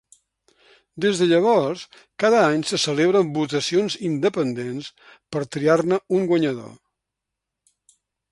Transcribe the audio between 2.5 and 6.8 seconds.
se celebren votacions independents per triar-ne un guanyador.